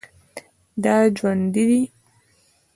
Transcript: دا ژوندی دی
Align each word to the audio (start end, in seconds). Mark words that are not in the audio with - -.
دا 0.83 0.95
ژوندی 1.17 1.63
دی 1.69 1.81